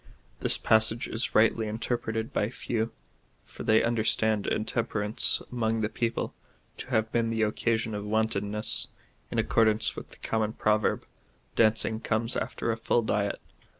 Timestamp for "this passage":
0.39-1.07